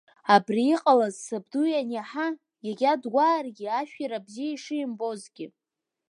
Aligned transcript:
Абри 0.35 0.63
иҟалаз 0.73 1.15
сабду 1.25 1.63
ианиаҳа, 1.69 2.27
егьа 2.69 2.91
дгәааргьы 3.01 3.67
ашәира 3.79 4.25
бзиа 4.25 4.49
ишимбозгьы… 4.53 5.47